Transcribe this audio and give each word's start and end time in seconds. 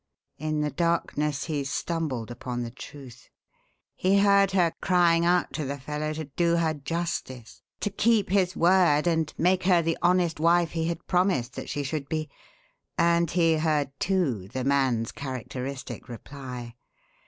In 0.39 0.61
the 0.61 0.71
darkness 0.71 1.43
he 1.43 1.63
stumbled 1.63 2.31
upon 2.31 2.63
the 2.63 2.71
truth. 2.71 3.29
He 3.95 4.17
heard 4.17 4.49
her 4.53 4.73
crying 4.81 5.25
out 5.25 5.53
to 5.53 5.63
the 5.63 5.77
fellow 5.79 6.11
to 6.13 6.25
do 6.25 6.55
her 6.55 6.73
justice, 6.73 7.61
to 7.81 7.91
keep 7.91 8.31
his 8.31 8.55
word 8.55 9.05
and 9.05 9.31
make 9.37 9.65
her 9.65 9.83
the 9.83 9.99
honest 10.01 10.39
wife 10.39 10.71
he 10.71 10.85
had 10.87 11.05
promised 11.05 11.53
that 11.53 11.69
she 11.69 11.83
should 11.83 12.09
be, 12.09 12.31
and 12.97 13.29
he 13.29 13.57
heard, 13.59 13.91
too, 13.99 14.47
the 14.47 14.63
man's 14.63 15.11
characteristic 15.11 16.09
reply. 16.09 16.73